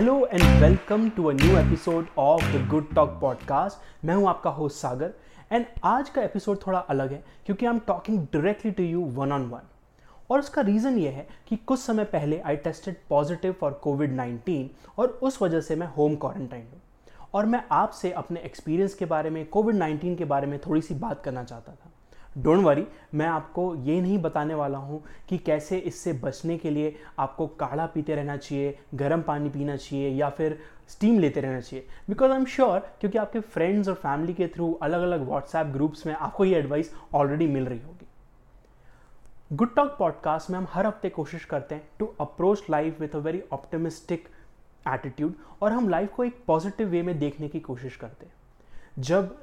[0.00, 4.50] Hello and welcome to a new episode of the good talk podcast मैं हूँ आपका
[4.50, 5.14] host Sagar
[5.52, 9.32] and आज का एपिसोड थोड़ा अलग है, क्योंकि I am talking directly to you one
[9.32, 9.60] on one
[10.30, 14.64] और उसका रीज़न ये है कि कुछ समय पहले I tested positive for covid 19
[14.98, 16.80] और उस वजह से मैं होम क्वारंटाइन हूँ।
[17.34, 20.94] और मैं आपसे अपने एक्सपीरियंस के बारे में कोविड 19 के बारे में थोड़ी सी
[20.94, 21.89] बात करना चाहता था।
[22.38, 26.94] डोंट वरी मैं आपको ये नहीं बताने वाला हूँ कि कैसे इससे बचने के लिए
[27.18, 31.86] आपको काढ़ा पीते रहना चाहिए, गर्म पानी पीना चाहिए या फिर स्टीम लेते रहना चाहिए।
[32.08, 36.06] बिकॉज़ आई एम श्योर क्योंकि आपके फ्रेंड्स और फैमिली के थ्रू अलग अलग व्हाट्सएप ग्रुप्स
[36.06, 38.06] में आपको ये एडवाइस ऑलरेडी मिल रही होगी।
[39.52, 43.18] गुड टॉक पॉडकास्ट में हम हर हफ़्ते कोशिश करते हैं to approach life with a
[43.18, 44.28] very optimistic
[44.88, 49.36] attitude और हम लाइफ को एक पॉजिटिव वे में देखने की कोशिश करते हैं। जब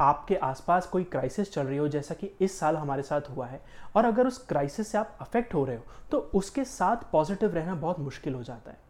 [0.00, 3.60] आपके आसपास कोई क्राइसिस चल रही हो, जैसा कि इस साल हमारे साथ हुआ है,
[3.96, 7.74] और अगर उस क्राइसिस से आप अफेक्ट हो रहे हो तो उसके साथ पॉजिटिव रहना
[7.74, 8.84] बहुत मुश्किल हो जाता है।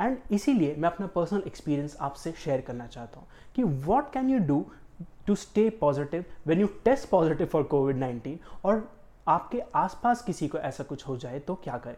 [0.00, 4.38] एंड इसीलिए मैं अपना पर्सनल एक्सपीरियंस आपसे शेयर करना चाहता हूँ कि what can you
[4.38, 4.64] do
[5.26, 8.88] to stay positive when you test positive for covid nineteen और
[9.28, 11.96] आपके आसपास किसी को ऐसा कुछ हो जाए तो क्या करें?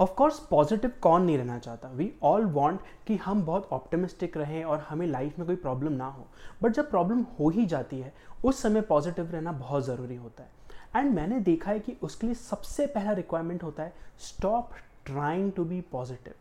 [0.00, 1.88] ऑफ़ कोर्स पॉजिटिव कौन नहीं रहना चाहता?
[1.88, 6.06] वी ऑल वॉन्ट कि हम बहुत ऑप्टिमिस्टिक रहें और हमें लाइफ में कोई प्रॉब्लम ना
[6.06, 6.26] हो।
[6.62, 10.50] बट जब प्रॉब्लम हो ही जाती है, उस समय पॉजिटिव रहना बहुत ज़रूरी होता है।
[10.96, 14.70] एंड मैंने देखा है कि उसके लिए सबसे पहला रिक्वायरमेंट होता है stop
[15.06, 16.34] trying to be positive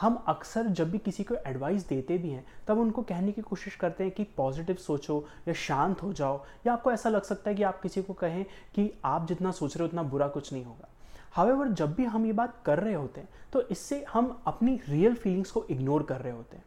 [0.00, 3.76] हम अक्सर जब भी किसी को एडवाइस देते भी हैं, तब उनको कहने की कोशिश
[3.76, 7.56] करते हैं कि पॉजिटिव सोचो या शांत हो जाओ। या आपको ऐसा लग सकता है
[7.56, 8.44] कि आप किसी को कहें
[8.74, 10.88] कि आप जितना सोच रहे हो, उतना बुरा कुछ नहीं होगा।
[11.34, 15.14] हावेवर जब भी हम ये बात कर रहे होते हैं तो इससे हम अपनी रियल
[15.14, 16.64] फीलिंग्स को इग्नोर कर रहे होते हैं।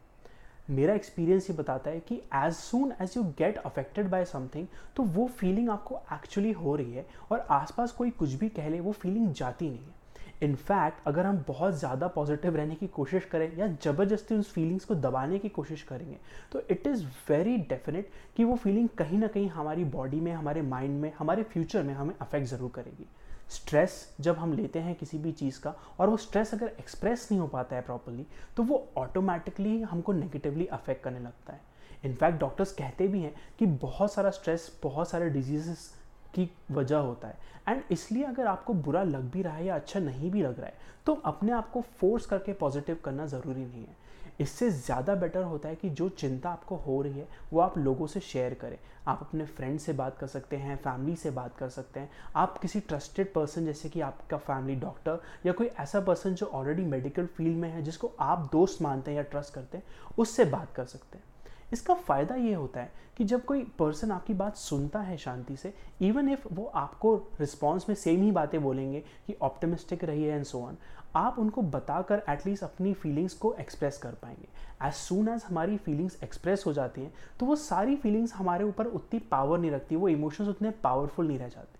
[0.70, 5.02] मेरा एक्सपीरियंस ये बताता है कि as soon as you get affected by something तो
[5.04, 8.92] वो फीलिंग आपको एक्चुअली हो रही है और आसपास कोई कुछ भी कह ले, वो
[8.92, 9.96] फीलिंग जाती नहीं है।
[10.42, 14.94] इनफैक्ट अगर हम बहुत ज़्यादा पॉजिटिव रहने की कोशिश करें या ज़बरदस्ती उस फीलिंग्स को
[14.96, 16.16] दबाने की कोशिश करेंगे
[16.52, 20.62] तो इट इज़ वेरी डेफिनेट कि वो फीलिंग कहीं ना कहीं हमारी बॉडी में, हमारे
[20.64, 23.06] माइंड में, हमारे फ्यूचर में हमें अफेक्ट ज़रूर करेगी।
[23.48, 27.40] स्ट्रेस जब हम लेते हैं किसी भी चीज़ का और वो स्ट्रेस अगर एक्सप्रेस नहीं
[27.40, 28.26] हो पाता है प्रॉपरली
[28.56, 31.60] तो वो ऑटोमेटिकली हमको नेगेटिवली अफेक्ट करने लगता है।
[32.04, 35.90] इनफैक्ट डॉक्टर्स कहते भी हैं कि बहुत सारा स्ट्रेस बहुत सारे डिजीजेस
[36.34, 37.38] की वजह होता है।
[37.68, 40.66] एंड इसलिए अगर आपको बुरा लग भी रहा है या अच्छा नहीं भी लग रहा
[40.66, 40.76] है
[41.06, 43.96] तो अपने आप को फोर्स करके पॉजिटिव करना ज़रूरी नहीं है।
[44.40, 48.06] इससे ज़्यादा बेटर होता है कि जो चिंता आपको हो रही है, वो आप लोगों
[48.06, 48.78] से शेयर करें।
[49.08, 52.58] आप अपने फ्रेंड से बात कर सकते हैं फैमिली से बात कर सकते हैं। आप
[52.58, 57.26] किसी ट्रस्टेड पर्सन जैसे कि आपका फैमिली डॉक्टर या कोई ऐसा पर्सन जो ऑलरेडी मेडिकल
[57.26, 59.84] फ़ील्ड में है, जिसको आप दोस्त मानते हैं या ट्रस्ट करते हैं,
[60.18, 61.24] उससे बात कर सकते हैं।
[61.72, 65.72] इसका फ़ायदा ये होता है कि जब कोई पर्सन आपकी बात सुनता है शांति से
[66.00, 70.60] इवन इफ़ वो आपको रिस्पॉन्स में सेम ही बातें बोलेंगे कि ऑप्टिमिस्टिक रहिए एंड सो
[70.60, 70.76] ऑन
[71.16, 74.48] आप उनको बताकर एटलीस्ट अपनी फीलिंग्स को एक्सप्रेस कर पाएँगे।
[74.86, 78.86] एज सुन एज हमारी फीलिंग्स एक्सप्रेस हो जाती हैं तो वो सारी फीलिंग्स हमारे ऊपर
[78.86, 81.76] उतनी पावर नहीं रखती, वो इमोशंस उतने पावरफुल नहीं रह जाते।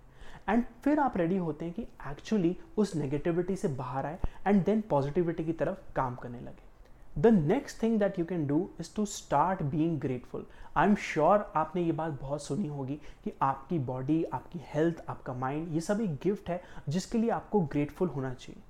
[0.51, 4.81] एंड फिर आप रेडी होते हैं कि एक्चुअली उस नेगेटिविटी से बाहर आए एंड देन
[4.81, 6.67] पॉजिटिविटी की तरफ़ काम करने लगे।
[7.21, 10.45] The next thing that you can do is to start being grateful
[10.77, 15.33] I am sure आपने ये बात बहुत सुनी होगी कि आपकी बॉडी आपकी हेल्थ आपका
[15.33, 18.61] माइंड ये सब एक गिफ्ट है जिसके लिए आपको ग्रेटफुल होना चाहिए।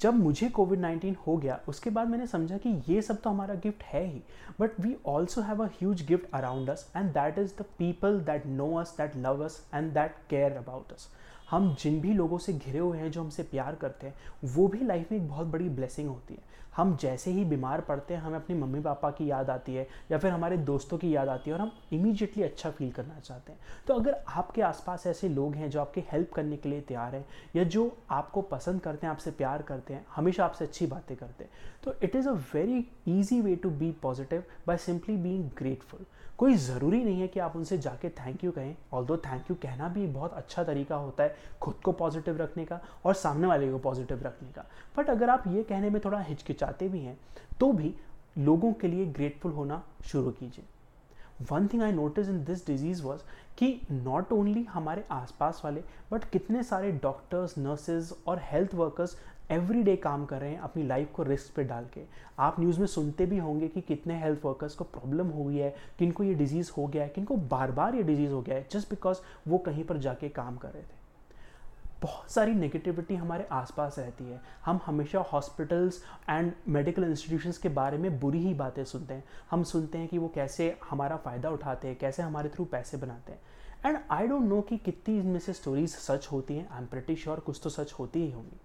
[0.00, 3.54] जब मुझे कोविड नाइन्टीन हो गया, उसके बाद मैंने समझा कि ये सब तो हमारा
[3.62, 4.22] गिफ्ट है ही।
[4.60, 8.46] But we also have a huge gift around us and that is the people that
[8.46, 11.08] know us that love us and that care about us
[11.50, 14.14] हम जिन भी लोगों से घिरे हुए हैं, जो हमसे प्यार करते हैं,
[14.44, 18.14] वो भी लाइफ में एक बहुत बड़ी ब्लेसिंग होती है। हम जैसे ही बीमार पड़ते
[18.14, 21.28] हैं, हमें अपने मम्मी पापा की याद आती है, या फिर हमारे दोस्तों की याद
[21.28, 25.28] आती है और हम इमीजिएटली अच्छा फील करना चाहते हैं। तो अगर आपके आसपास ऐसे
[25.28, 27.24] लोग हैं, जो आपकी हेल्प करने के लिए तैयार हैं,
[27.56, 31.44] या जो आपको पसंद करते हैं, आपसे प्यार करते हैं, हमेशा आपसे अच्छी बातें करते
[31.44, 31.50] हैं
[31.84, 36.06] तो it is a very easy way to be positive by simply being grateful
[36.38, 39.56] कोई ज़रूरी नहीं है कि आप उनसे जाके थैंक यू कहें ऑल दो थैंक यू
[39.62, 43.70] कहना भी बहुत अच्छा तरीका होता है खुद को पॉजिटिव रखने का और सामने वाले
[43.72, 44.64] को पॉजिटिव रखने का।
[44.98, 47.18] बट अगर आप ये कहने में थोड़ा हिचकिचाते भी हैं
[47.60, 47.94] तो भी
[48.38, 50.64] लोगों के लिए ग्रेटफुल होना शुरू कीजिए।
[51.50, 53.20] One thing I notice in this disease was
[53.58, 55.82] कि नॉट ओनली हमारे आसपास वाले
[56.12, 59.16] बट कितने सारे डॉक्टर्स नर्सेज और हेल्थ वर्कर्स
[59.50, 62.00] एवरी डे काम कर रहे हैं, अपनी लाइफ को रिस्क पे डाल के।
[62.38, 65.74] आप न्यूज़ में सुनते भी होंगे कि कितने हेल्थ वर्कर्स को प्रॉब्लम हो गई है,
[65.98, 68.90] किनको ये डिज़ीज़ हो गया है, किनको बार बार ये डिज़ीज़ हो गया है जस्ट
[68.90, 69.18] बिकॉज़
[69.48, 70.96] वो कहीं पर जाके काम कर रहे थे।
[72.02, 77.98] बहुत सारी नेगेटिविटी हमारे आसपास रहती है। हम हमेशा हॉस्पिटल्स एंड मेडिकल इंस्टीट्यूशंस के बारे
[77.98, 81.88] में बुरी ही बातें सुनते हैं। हम सुनते हैं कि वो कैसे हमारा फ़ायदा उठाते
[81.88, 83.40] हैं, कैसे हमारे थ्रू पैसे बनाते हैं।
[83.86, 87.16] एंड आई डोंट नो कि कितनी इनमें से स्टोरीज सच होती हैं आई एम प्रिटी
[87.16, 88.60] श्योर कुछ तो सच होती ही होंगी।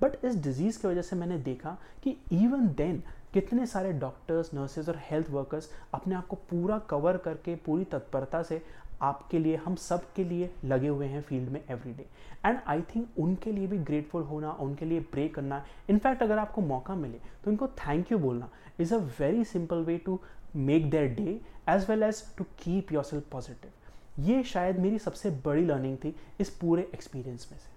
[0.00, 3.02] बट इस डिज़ीज़ की वजह से मैंने देखा कि इवन देन
[3.32, 8.42] कितने सारे डॉक्टर्स नर्सेज और हेल्थ वर्कर्स अपने आप को पूरा कवर करके, पूरी तत्परता
[8.42, 8.62] से
[9.02, 12.06] आपके लिए, हम सब के लिए लगे हुए हैं फ़ील्ड में every day
[12.46, 16.60] and I think उनके लिए भी ग्रेटफुल होना, उनके लिए प्रे करना इनफैक्ट अगर आपको
[16.62, 18.48] मौका मिले तो उनको थैंक यू बोलना
[18.80, 20.18] is a very simple way to
[20.56, 25.64] make their day as well as to keep yourself positive ये शायद मेरी सबसे बड़ी
[25.64, 27.70] लर्निंग थी इस पूरे एक्सपीरियंस में से।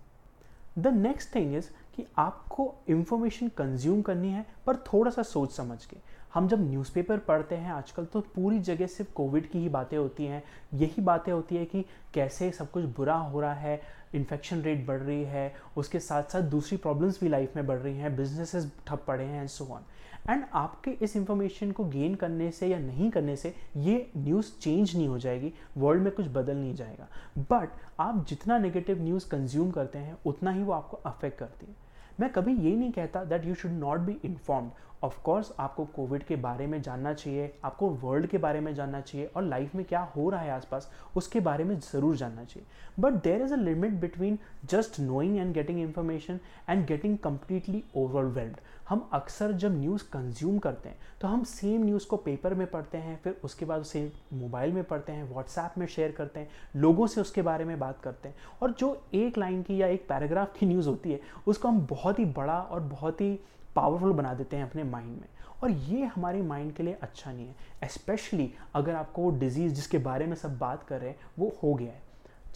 [0.80, 5.86] द नेक्स्ट थिंग इज़ कि आपको इंफॉर्मेशन कंज्यूम करनी है, पर थोड़ा सा सोच समझ
[5.86, 5.98] के।
[6.34, 10.26] हम जब न्यूज़पेपर पढ़ते हैं आजकल तो पूरी जगह सिर्फ़ कोविड की ही बातें होती
[10.26, 10.44] हैं।
[10.74, 13.80] यही बातें होती है कि कैसे सब कुछ बुरा हो रहा है
[14.16, 17.98] इन्फेक्शन रेट बढ़ रही है, उसके साथ साथ दूसरी प्रॉब्लम्स भी लाइफ में बढ़ रही
[17.98, 19.86] हैं बिजनेसेस ठप पड़े हैं एंड सो ऑन
[20.30, 24.96] एंड आपके इस इंफॉर्मेशन को गेन करने से या नहीं करने से ये न्यूज़ चेंज
[24.96, 27.08] नहीं हो जाएगी वर्ल्ड में कुछ बदल नहीं जाएगा.
[27.40, 27.70] बट
[28.00, 31.76] आप जितना नेगेटिव न्यूज़ कंज्यूम करते हैं, उतना ही वो आपको अफेक्ट करती है.
[32.20, 36.24] मैं कभी ये नहीं कहता that you should not be informed of course आपको कोविड
[36.24, 39.84] के बारे में जानना चाहिए, आपको वर्ल्ड के बारे में जानना चाहिए और लाइफ में
[39.86, 42.68] क्या हो रहा है आसपास, उसके बारे में ज़रूर जानना चाहिए।
[43.00, 48.58] But there is a limit between just knowing and getting information and getting completely overwhelmed
[48.90, 52.98] हम अक्सर जब न्यूज़ कंज्यूम करते हैं तो हम सेम न्यूज़ को पेपर में पढ़ते
[52.98, 57.08] हैं, फिर उसके बाद उसे मोबाइल में पढ़ते हैं व्हाट्सएप में शेयर करते हैं, लोगों
[57.08, 60.58] से उसके बारे में बात करते हैं। और जो एक लाइन की या एक पैराग्राफ
[60.60, 63.40] की न्यूज़ होती है, उसको हम बहुत ही बड़ा और बहुत ही
[63.76, 65.28] पावरफुल बना देते हैं अपने माइंड में।
[65.64, 69.98] और ये हमारे माइंड के लिए अच्छा नहीं है स्पेशली अगर आपको वो डिज़ीज़ जिसके
[69.98, 72.02] बारे में सब बात कर रहे हैं, वो हो गया है।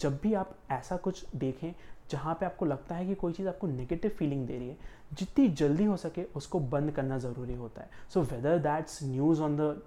[0.00, 1.72] जब भी आप ऐसा कुछ देखें,
[2.10, 4.76] जहाँ पे आपको लगता है कि कोई चीज़ आपको नेगेटिव फीलिंग दे रही है,
[5.12, 9.56] जितनी जल्दी हो सके उसको बंद करना ज़रूरी होता है। So whether that's news on
[9.56, 9.82] the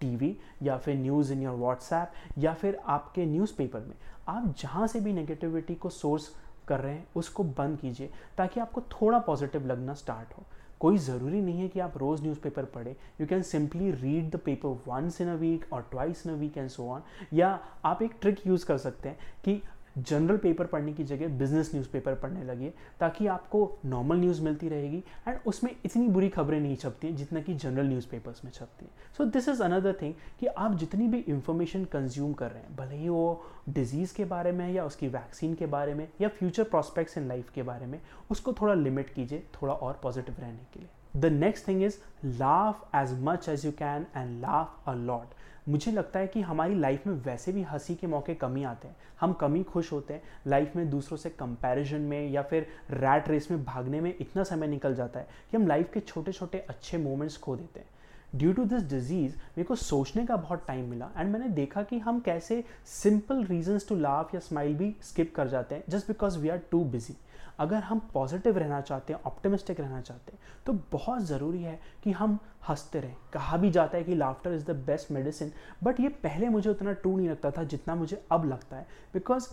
[0.00, 3.94] TV या फिर न्यूज़ इन योर व्हाट्सएप या फिर आपके न्यूज़पेपर में,
[4.28, 6.30] आप जहाँ से भी नेगेटिविटी को सोर्स
[6.68, 10.44] कर रहे हैं, उसको बंद कीजिए, ताकि आपको थोड़ा पॉजिटिव लगना स्टार्ट हो।
[10.82, 14.78] कोई ज़रूरी नहीं है कि आप रोज़ न्यूज़पेपर पढ़ें। You can simply read the paper
[14.86, 17.02] once in a week और twice in a week and so on
[17.34, 19.60] या आप एक ट्रिक यूज़ कर सकते हैं कि
[19.98, 25.02] जनरल पेपर पढ़ने की जगह बिज़नेस न्यूज़पेपर पढ़ने लगिए ताकि आपको नॉर्मल न्यूज़ मिलती रहेगी
[25.28, 28.92] एंड उसमें इतनी बुरी खबरें नहीं छपती हैं जितना कि जनरल न्यूज़पेपर्स में छपती हैं।
[29.18, 32.96] So this is another thing कि आप जितनी भी इंफॉर्मेशन कंज्यूम कर रहे हैं, भले
[32.96, 37.18] ही वो डिज़ीज़ के बारे में या उसकी वैक्सीन के बारे में या फ्यूचर प्रॉस्पेक्ट्स
[37.18, 38.00] इन लाइफ के बारे में
[38.30, 42.90] उसको थोड़ा लिमिट कीजिए, थोड़ा और पॉजिटिव रहने के लिए। The next thing is laugh
[42.94, 45.34] as much as you can and laugh a lot
[45.68, 48.96] मुझे लगता है कि हमारी लाइफ में वैसे भी हँसी के मौके कमी आते हैं।
[49.20, 53.50] हम कमी खुश होते हैं। लाइफ में दूसरों से कंपैरिजन में या फिर रैट रेस
[53.50, 56.98] में भागने में इतना समय निकल जाता है कि हम लाइफ के छोटे छोटे अच्छे
[56.98, 57.86] मोमेंट्स खो देते हैं।
[58.34, 61.98] ड्यू टू दिस डिज़ीज़ मेरे को सोचने का बहुत टाइम मिला। एंड मैंने देखा कि
[61.98, 66.38] हम कैसे सिंपल रीजंस टू लाफ या स्माइल भी स्किप कर जाते हैं just because
[66.38, 67.16] we are too busy
[67.60, 72.12] अगर हम पॉजिटिव रहना चाहते हैं ऑप्टिमिस्टिक रहना चाहते हैं तो बहुत ज़रूरी है कि
[72.12, 72.38] हम
[72.68, 75.52] हँसते रहें। कहा भी जाता है कि laughter is the best medicine
[75.84, 79.48] but ये पहले मुझे उतना ट्रू नहीं लगता था जितना मुझे अब लगता है। बिकॉज़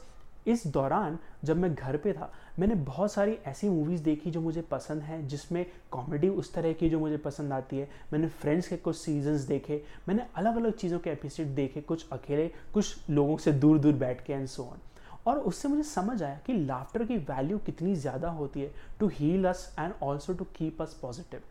[0.48, 4.62] इस दौरान जब मैं घर पे था, मैंने बहुत सारी ऐसी मूवीज़ देखी जो मुझे
[4.62, 8.78] पसंद है, जिसमें कॉमेडी उस तरह की जो मुझे पसंद आती है। मैंने फ्रेंड्स के
[8.78, 13.52] कुछ सीजन्स देखे, मैंने अलग अलग चीज़ों के एपिसोड देखे, कुछ अकेले, कुछ लोगों से
[13.54, 14.80] दूर दूर बैठ के एंड सो ऑन
[15.28, 19.46] और उससे मुझे समझ आया कि लाफ्टर की वैल्यू कितनी ज़्यादा होती है to heal
[19.46, 21.42] us and also to keep us positive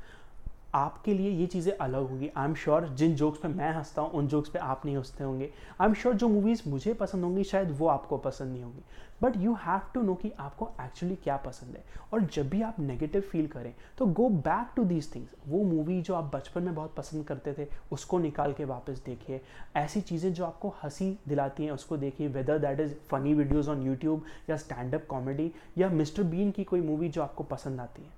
[0.75, 4.10] आपके लिए ये चीज़ें अलग होंगी। आई एम श्योर जिन जोक्स पे मैं हंसता हूँ,
[4.10, 7.44] उन जोक्स पे आप नहीं हँसते होंगे। आई एम श्योर जो मूवीज़ मुझे पसंद होंगी,
[7.44, 8.82] शायद वो आपको पसंद नहीं होंगी।
[9.22, 12.78] But you have to know कि आपको एक्चुअली क्या पसंद है। और जब भी आप
[12.80, 16.75] नेगेटिव फील करें तो go back to these things वो मूवी जो आप बचपन में
[16.75, 19.40] बहुत पसंद करते थे, उसको निकाल के वापस देखिए।
[19.76, 23.82] ऐसी चीज़ें जो आपको हँसी दिलाती हैं, उसको देखिए। Whether that is funny videos on
[23.82, 28.02] YouTube या स्टैंड अप कॉमेडी या मिस्टर बीन की कोई मूवी जो आपको पसंद आती
[28.02, 28.16] है।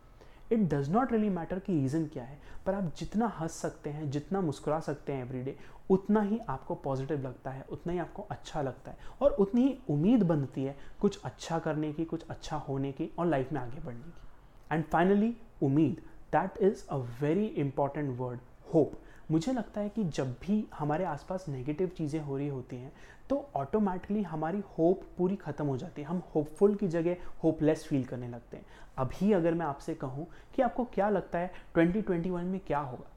[0.52, 4.10] It does not really matter कि रीज़न क्या है, पर आप जितना हंस सकते हैं,
[4.10, 5.56] जितना मुस्कुरा सकते हैं एवरीडे
[5.90, 9.76] उतना ही आपको पॉजिटिव लगता है, उतना ही आपको अच्छा लगता है और उतनी ही
[9.90, 13.80] उम्मीद बनती है कुछ अच्छा करने की, कुछ अच्छा होने की और लाइफ में आगे
[13.80, 16.02] बढ़ने की। एंड फाइनली उम्मीद
[16.32, 18.40] that is a very important word
[18.74, 18.92] hope
[19.30, 22.92] मुझे लगता है कि जब भी हमारे आसपास नेगेटिव चीज़ें हो रही होती हैं
[23.30, 28.04] तो ऑटोमेटिकली हमारी होप पूरी ख़त्म हो जाती है। हम होपफुल की जगह होपलेस फील
[28.04, 28.64] करने लगते हैं।
[28.98, 33.10] अभी अगर मैं आपसे कहूँ कि आपको क्या लगता है 2021 में क्या होगा?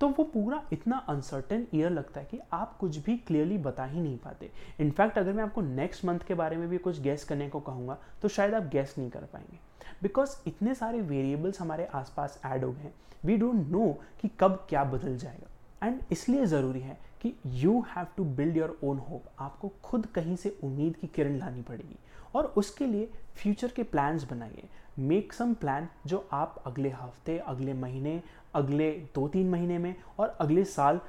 [0.00, 4.00] तो वो पूरा इतना अनसर्टेन ईयर लगता है कि आप कुछ भी क्लियरली बता ही
[4.00, 7.48] नहीं पाते। इनफैक्ट अगर मैं आपको नेक्स्ट मंथ के बारे में भी कुछ गैस करने
[7.48, 9.58] को कहूँगा तो शायद आप गैस नहीं कर पाएँगे।
[10.02, 14.66] बिकॉज़ इतने सारे वेरिएबल्स हमारे आसपास ऐड हो गए हैं वी डोंट नो कि कब
[14.68, 19.24] क्या बदल जाएगा। एंड इसलिए ज़रूरी है कि you have to build your own hope
[19.38, 21.98] आपको खुद कहीं से उम्मीद की किरण लानी पड़ेगी।
[22.34, 27.72] और उसके लिए फ्यूचर के प्लान्स बनाइए। मेक सम प्लान जो आप अगले हफ़्ते, अगले
[27.74, 28.22] महीने
[28.54, 31.00] अगले दो तीन महीने में और अगले साल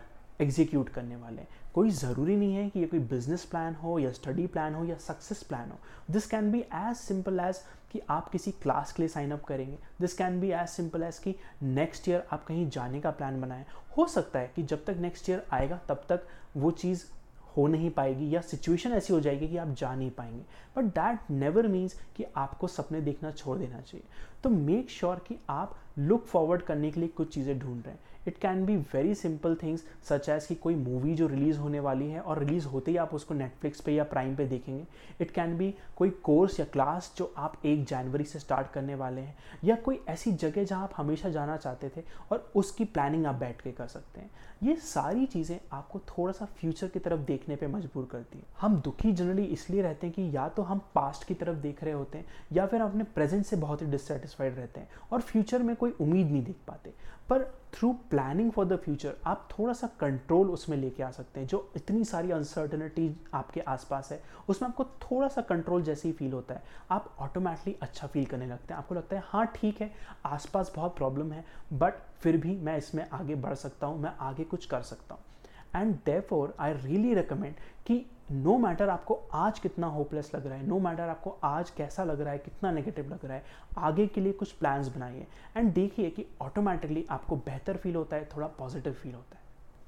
[0.42, 4.12] एग्जीक्यूट करने वाले हैं। कोई ज़रूरी नहीं है कि ये कोई बिज़नेस प्लान हो या
[4.12, 5.78] स्टडी प्लान हो या सक्सेस प्लान हो।
[6.12, 9.78] This can be as simple as कि आप किसी क्लास के लिए साइन अप करेंगे।
[10.02, 13.66] This can be as simple as कि नेक्स्ट ईयर आप कहीं जाने का प्लान बनाएँ।
[13.98, 17.06] हो सकता है कि जब तक नेक्स्ट ईयर आएगा, तब तक वो चीज़
[17.58, 20.44] हो नहीं पाएगी या सिचुएशन ऐसी हो जाएगी कि आप जा नहीं पाएँगे।
[20.78, 24.04] बट दैट नेवर मीन्स कि आपको सपने देखना छोड़ देना चाहिए।
[24.44, 27.94] तो मेक श्योर sure कि आप लुक फॉरवर्ड करने के लिए कुछ चीज़ें ढूंढ रहे
[27.94, 31.80] हैं। It can be very simple things such as कि कोई मूवी जो रिलीज़ होने
[31.80, 34.86] वाली है और रिलीज़ होते ही आप उसको नेटफ्लिक्स पे या प्राइम पे देखेंगे।
[35.22, 39.22] इट कैन बी कोई कोर्स या क्लास जो आप एक जनवरी से स्टार्ट करने वाले
[39.22, 43.36] हैं, या कोई ऐसी जगह जहाँ आप हमेशा जाना चाहते थे और उसकी प्लानिंग आप
[43.36, 44.30] बैठ के कर सकते हैं।
[44.64, 48.76] ये सारी चीज़ें आपको थोड़ा सा फ्यूचर की तरफ़ देखने पर मजबूर करती है। हम
[48.82, 52.18] दुखी जनरली इसलिए रहते हैं कि या तो हम पास्ट की तरफ़ देख रहे होते
[52.18, 55.92] हैं, या फिर अपने प्रेजेंट से बहुत ही डिससेटिस्फाइड रहते हैं और फ्यूचर में कोई
[55.92, 56.94] उम्मीद नहीं देख पाते।
[57.30, 61.48] पर through planning for the future आप थोड़ा सा कंट्रोल उसमें लेके आ सकते हैं,
[61.48, 66.34] जो इतनी सारी अनसर्टनिटी आपके आसपास है, उसमें आपको थोड़ा सा कंट्रोल जैसे ही फील
[66.34, 69.92] होता है। आप ऑटोमेटिकली अच्छा फील करने लगते हैं। आपको लगता है हाँ ठीक है,
[70.26, 74.44] आसपास बहुत प्रॉब्लम है बट फिर भी मैं इसमें आगे बढ़ सकता हूँ, मैं आगे
[74.44, 75.24] कुछ कर सकता हूँ।
[75.76, 77.54] And therefore I really recommend
[77.88, 81.38] कि नो no मैटर आपको आज कितना होपलेस लग रहा है नो no मैटर आपको
[81.44, 83.44] आज कैसा लग रहा है, कितना नेगेटिव लग रहा है,
[83.78, 88.30] आगे के लिए कुछ प्लान्स बनाइए। एंड देखिए कि ऑटोमेटिकली आपको बेहतर फील होता है,
[88.36, 89.41] थोड़ा पॉजिटिव फील होता है।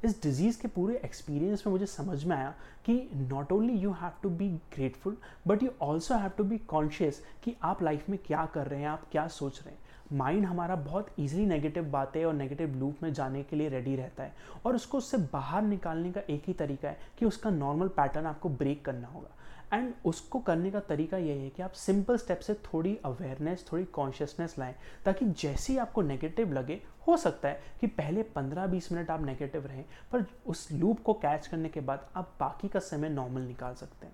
[0.03, 2.53] इस डिज़ीज़ के पूरे एक्सपीरियंस में मुझे समझ में आया
[2.85, 5.17] कि not only you have to be grateful
[5.47, 8.87] but you also have to be conscious कि आप लाइफ में क्या कर रहे हैं,
[8.87, 9.81] आप क्या सोच रहे हैं।
[10.17, 14.23] माइंड हमारा बहुत ईजिली नेगेटिव बातें और नेगेटिव लूप में जाने के लिए रेडी रहता
[14.23, 14.33] है।
[14.65, 18.49] और उसको उससे बाहर निकालने का एक ही तरीका है कि उसका नॉर्मल पैटर्न आपको
[18.49, 19.29] ब्रेक करना होगा।
[19.73, 23.83] एंड उसको करने का तरीका यही है कि आप सिंपल स्टेप से थोड़ी अवेयरनेस थोड़ी
[23.83, 24.75] कॉन्शियसनेस लाएँ,
[25.05, 29.65] ताकि जैसे ही आपको नेगेटिव लगे, हो सकता है कि पहले 15-20 मिनट आप नेगेटिव
[29.67, 33.73] रहें, पर उस लूप को कैच करने के बाद आप बाकी का समय नॉर्मल निकाल
[33.73, 34.13] सकते हैं।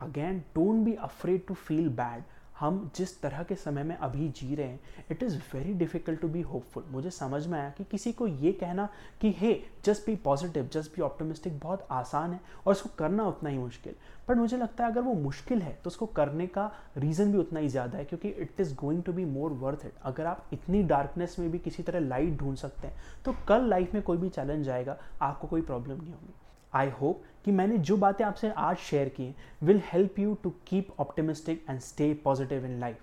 [0.00, 2.22] Again don't be afraid to feel bad
[2.60, 6.28] हम जिस तरह के समय में अभी जी रहे हैं it is very difficult to
[6.28, 8.88] be hopeful मुझे समझ में आया कि किसी को ये कहना
[9.20, 9.52] कि, hey
[9.84, 13.94] just be positive just be optimistic बहुत आसान है और उसको करना उतना ही मुश्किल.
[14.28, 17.60] पर मुझे लगता है अगर वो मुश्किल है तो उसको करने का रीज़न भी उतना
[17.60, 20.82] ही ज़्यादा है क्योंकि it is going to be more worth it अगर आप इतनी
[20.84, 24.28] डार्कनेस में भी किसी तरह लाइट ढूंढ सकते हैं तो कल लाइफ में कोई भी
[24.28, 26.34] चैलेंज आएगा, आपको कोई प्रॉब्लम नहीं होगी।
[26.72, 30.88] आई होप कि मैंने जो बातें आपसे आज शेयर की will help you to keep
[31.00, 32.98] optimistic and stay positive in life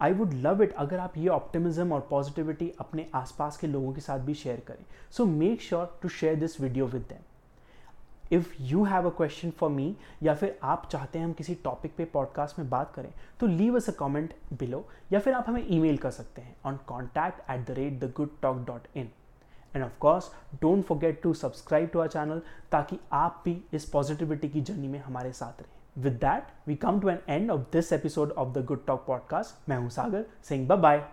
[0.00, 4.00] I would love it अगर आप ये ऑप्टिमिज्म और पॉजिटिविटी अपने आसपास के लोगों के
[4.00, 7.22] साथ भी शेयर करें। So make sure to share this video with them
[8.32, 11.94] if you have a question for me या फिर आप चाहते हैं हम किसी टॉपिक
[11.96, 15.66] पे पॉडकास्ट में बात करें तो leave us a comment below या फिर आप हमें
[15.66, 19.10] ईमेल कर सकते हैं on contact at the rate the Good Talk dot in
[19.74, 24.48] and of course don't forget to subscribe to our channel ताकि आप भी इस पॉजिटिविटी
[24.48, 27.92] की जर्नी में हमारे साथ रहें। With that we come to an end of this
[27.92, 31.04] episode of the Good Talk podcast मैं हूँ सागर। सिंह बाय